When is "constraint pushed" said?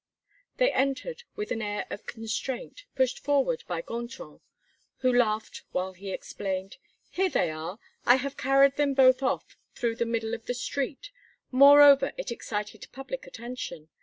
2.07-3.19